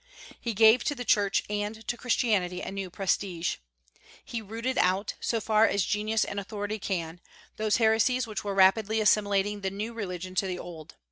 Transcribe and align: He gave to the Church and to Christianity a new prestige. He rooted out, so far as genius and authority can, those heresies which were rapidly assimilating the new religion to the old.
He 0.39 0.55
gave 0.55 0.83
to 0.85 0.95
the 0.95 1.05
Church 1.05 1.43
and 1.47 1.87
to 1.87 1.95
Christianity 1.95 2.59
a 2.61 2.71
new 2.71 2.89
prestige. 2.89 3.57
He 4.25 4.41
rooted 4.41 4.79
out, 4.79 5.13
so 5.19 5.39
far 5.39 5.67
as 5.67 5.85
genius 5.85 6.25
and 6.25 6.39
authority 6.39 6.79
can, 6.79 7.21
those 7.57 7.77
heresies 7.77 8.25
which 8.25 8.43
were 8.43 8.55
rapidly 8.55 8.99
assimilating 8.99 9.61
the 9.61 9.69
new 9.69 9.93
religion 9.93 10.33
to 10.33 10.47
the 10.47 10.57
old. 10.57 10.95